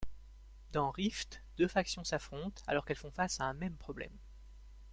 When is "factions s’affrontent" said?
1.67-2.63